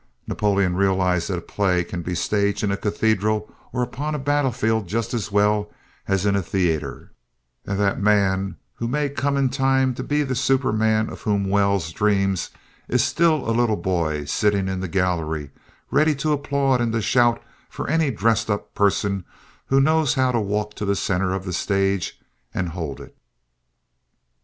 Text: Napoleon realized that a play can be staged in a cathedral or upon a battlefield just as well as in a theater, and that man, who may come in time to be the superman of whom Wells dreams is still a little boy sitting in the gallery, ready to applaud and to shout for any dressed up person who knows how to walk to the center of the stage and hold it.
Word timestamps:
Napoleon 0.25 0.75
realized 0.75 1.29
that 1.29 1.37
a 1.37 1.41
play 1.41 1.83
can 1.83 2.01
be 2.01 2.15
staged 2.15 2.63
in 2.63 2.71
a 2.71 2.75
cathedral 2.75 3.53
or 3.71 3.83
upon 3.83 4.15
a 4.15 4.17
battlefield 4.17 4.87
just 4.87 5.13
as 5.13 5.31
well 5.31 5.71
as 6.07 6.25
in 6.25 6.35
a 6.35 6.41
theater, 6.41 7.13
and 7.67 7.79
that 7.79 8.01
man, 8.01 8.57
who 8.73 8.87
may 8.87 9.09
come 9.09 9.37
in 9.37 9.47
time 9.49 9.93
to 9.93 10.01
be 10.03 10.23
the 10.23 10.33
superman 10.33 11.07
of 11.11 11.21
whom 11.21 11.51
Wells 11.51 11.91
dreams 11.91 12.49
is 12.87 13.03
still 13.03 13.47
a 13.47 13.53
little 13.53 13.75
boy 13.77 14.25
sitting 14.25 14.67
in 14.67 14.79
the 14.79 14.87
gallery, 14.87 15.51
ready 15.91 16.15
to 16.15 16.31
applaud 16.31 16.81
and 16.81 16.91
to 16.93 17.01
shout 17.03 17.39
for 17.69 17.87
any 17.87 18.09
dressed 18.09 18.49
up 18.49 18.73
person 18.73 19.23
who 19.67 19.79
knows 19.79 20.15
how 20.15 20.31
to 20.31 20.41
walk 20.41 20.73
to 20.73 20.83
the 20.83 20.95
center 20.95 21.31
of 21.31 21.45
the 21.45 21.53
stage 21.53 22.19
and 22.55 22.69
hold 22.69 22.99
it. 22.99 23.15